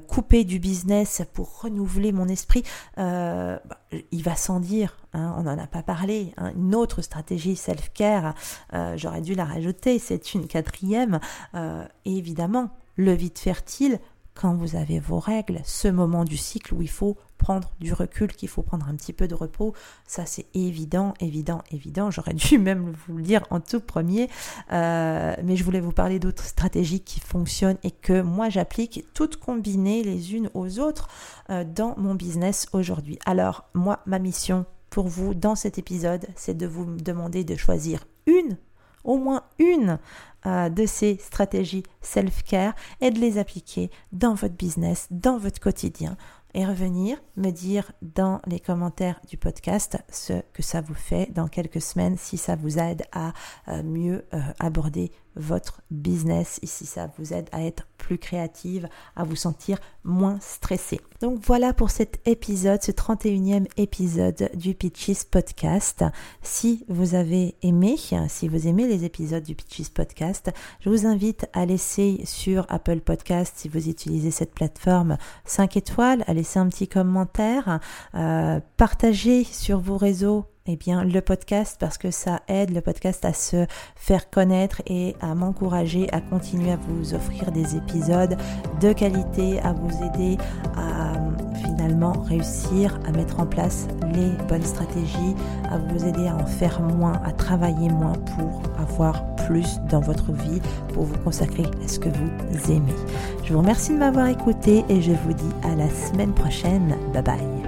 couper 0.07 0.43
du 0.43 0.59
business 0.59 1.23
pour 1.33 1.61
renouveler 1.61 2.11
mon 2.11 2.27
esprit. 2.27 2.63
Euh, 2.99 3.57
bah, 3.65 3.79
il 4.11 4.23
va 4.23 4.35
sans 4.35 4.59
dire, 4.59 4.97
hein, 5.13 5.33
on 5.37 5.43
n'en 5.43 5.57
a 5.57 5.67
pas 5.67 5.83
parlé, 5.83 6.33
hein, 6.37 6.51
une 6.55 6.75
autre 6.75 7.01
stratégie 7.01 7.55
self-care, 7.55 8.33
euh, 8.73 8.97
j'aurais 8.97 9.21
dû 9.21 9.35
la 9.35 9.45
rajouter, 9.45 9.99
c'est 9.99 10.33
une 10.33 10.47
quatrième, 10.47 11.19
euh, 11.55 11.85
évidemment, 12.03 12.71
le 12.97 13.13
vide 13.13 13.37
fertile, 13.37 13.99
quand 14.39 14.53
vous 14.53 14.77
avez 14.77 15.01
vos 15.01 15.19
règles, 15.19 15.59
ce 15.65 15.89
moment 15.89 16.23
du 16.23 16.37
cycle 16.37 16.73
où 16.73 16.81
il 16.81 16.89
faut 16.89 17.17
prendre 17.37 17.71
du 17.81 17.91
recul, 17.91 18.31
qu'il 18.31 18.47
faut 18.47 18.61
prendre 18.61 18.87
un 18.87 18.95
petit 18.95 19.11
peu 19.11 19.27
de 19.27 19.35
repos, 19.35 19.73
ça 20.07 20.25
c'est 20.25 20.45
évident, 20.53 21.13
évident, 21.19 21.61
évident. 21.71 22.09
J'aurais 22.09 22.33
dû 22.35 22.57
même 22.57 22.93
vous 23.05 23.17
le 23.17 23.23
dire 23.23 23.43
en 23.49 23.59
tout 23.59 23.81
premier, 23.81 24.29
euh, 24.71 25.35
mais 25.43 25.57
je 25.57 25.63
voulais 25.65 25.81
vous 25.81 25.91
parler 25.91 26.19
d'autres 26.19 26.45
stratégies 26.45 27.01
qui 27.01 27.19
fonctionnent 27.19 27.79
et 27.83 27.91
que 27.91 28.21
moi 28.21 28.47
j'applique 28.47 29.03
toutes 29.13 29.35
combinées 29.35 30.03
les 30.03 30.33
unes 30.33 30.49
aux 30.53 30.79
autres 30.79 31.09
euh, 31.49 31.65
dans 31.65 31.95
mon 31.97 32.15
business 32.15 32.67
aujourd'hui. 32.71 33.19
Alors 33.25 33.65
moi, 33.73 33.99
ma 34.05 34.19
mission 34.19 34.65
pour 34.89 35.09
vous 35.09 35.33
dans 35.33 35.55
cet 35.55 35.77
épisode, 35.77 36.25
c'est 36.37 36.55
de 36.55 36.65
vous 36.65 36.85
demander 36.85 37.43
de 37.43 37.57
choisir 37.57 38.07
une 38.25 38.57
au 39.03 39.17
moins 39.17 39.43
une 39.59 39.99
euh, 40.45 40.69
de 40.69 40.85
ces 40.85 41.17
stratégies 41.17 41.83
self-care 42.01 42.73
et 43.01 43.11
de 43.11 43.19
les 43.19 43.37
appliquer 43.37 43.89
dans 44.11 44.33
votre 44.33 44.55
business, 44.55 45.07
dans 45.11 45.37
votre 45.37 45.59
quotidien 45.59 46.17
et 46.53 46.65
revenir 46.65 47.17
me 47.35 47.51
dire 47.51 47.91
dans 48.01 48.39
les 48.47 48.59
commentaires 48.59 49.19
du 49.27 49.37
podcast 49.37 49.97
ce 50.11 50.41
que 50.53 50.63
ça 50.63 50.81
vous 50.81 50.95
fait 50.95 51.31
dans 51.31 51.47
quelques 51.47 51.81
semaines, 51.81 52.17
si 52.17 52.37
ça 52.37 52.55
vous 52.55 52.79
aide 52.79 53.03
à 53.11 53.33
euh, 53.67 53.83
mieux 53.83 54.25
euh, 54.33 54.39
aborder 54.59 55.11
votre 55.35 55.81
business, 55.91 56.59
si 56.63 56.85
ça 56.85 57.11
vous 57.17 57.33
aide 57.33 57.49
à 57.51 57.63
être 57.63 57.87
plus 57.97 58.17
créative, 58.17 58.87
à 59.15 59.23
vous 59.23 59.35
sentir 59.35 59.77
moins 60.03 60.39
stressé. 60.39 60.99
Donc 61.21 61.39
voilà 61.43 61.73
pour 61.73 61.91
cet 61.91 62.25
épisode, 62.27 62.81
ce 62.81 62.91
31e 62.91 63.67
épisode 63.77 64.49
du 64.55 64.73
Pitches 64.73 65.25
Podcast. 65.29 66.03
Si 66.41 66.85
vous 66.87 67.13
avez 67.13 67.55
aimé, 67.61 67.97
si 68.29 68.47
vous 68.47 68.67
aimez 68.67 68.87
les 68.87 69.03
épisodes 69.03 69.43
du 69.43 69.55
Pitches 69.55 69.89
Podcast, 69.89 70.51
je 70.79 70.89
vous 70.89 71.05
invite 71.05 71.47
à 71.53 71.65
laisser 71.65 72.21
sur 72.25 72.65
Apple 72.69 73.01
Podcast, 73.01 73.53
si 73.57 73.67
vous 73.69 73.89
utilisez 73.89 74.31
cette 74.31 74.53
plateforme, 74.53 75.17
5 75.45 75.77
étoiles, 75.77 76.23
à 76.27 76.33
laisser 76.33 76.59
un 76.59 76.69
petit 76.69 76.87
commentaire, 76.87 77.79
euh, 78.15 78.59
partager 78.77 79.43
sur 79.43 79.79
vos 79.79 79.97
réseaux 79.97 80.45
eh 80.71 80.75
bien, 80.75 81.03
le 81.03 81.21
podcast 81.21 81.77
parce 81.79 81.97
que 81.97 82.11
ça 82.11 82.41
aide 82.47 82.71
le 82.73 82.81
podcast 82.81 83.25
à 83.25 83.33
se 83.33 83.65
faire 83.95 84.29
connaître 84.29 84.83
et 84.85 85.15
à 85.19 85.33
m'encourager 85.33 86.07
à 86.13 86.21
continuer 86.21 86.71
à 86.71 86.77
vous 86.77 87.15
offrir 87.15 87.51
des 87.51 87.75
épisodes 87.75 88.37
de 88.79 88.93
qualité, 88.93 89.59
à 89.61 89.73
vous 89.73 90.03
aider 90.03 90.37
à 90.77 91.13
finalement 91.65 92.11
réussir 92.11 92.99
à 93.07 93.11
mettre 93.11 93.39
en 93.39 93.47
place 93.47 93.87
les 94.13 94.29
bonnes 94.47 94.63
stratégies, 94.63 95.35
à 95.71 95.77
vous 95.77 96.05
aider 96.05 96.27
à 96.27 96.35
en 96.35 96.45
faire 96.45 96.81
moins, 96.81 97.19
à 97.25 97.31
travailler 97.31 97.89
moins 97.89 98.13
pour 98.13 98.61
avoir 98.79 99.35
plus 99.47 99.79
dans 99.89 100.01
votre 100.01 100.31
vie, 100.31 100.61
pour 100.93 101.03
vous 101.03 101.17
consacrer 101.19 101.63
à 101.83 101.87
ce 101.87 101.99
que 101.99 102.09
vous 102.09 102.71
aimez. 102.71 102.95
Je 103.43 103.53
vous 103.53 103.59
remercie 103.59 103.93
de 103.93 103.97
m'avoir 103.97 104.27
écouté 104.27 104.85
et 104.89 105.01
je 105.01 105.11
vous 105.11 105.33
dis 105.33 105.55
à 105.63 105.75
la 105.75 105.89
semaine 105.89 106.33
prochaine. 106.33 106.95
Bye 107.13 107.23
bye. 107.23 107.58